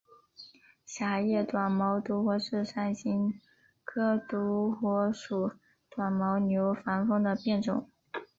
[0.83, 3.39] 狭叶短毛独活是伞形
[3.83, 5.51] 科独活属
[5.91, 7.87] 短毛牛防风的变种。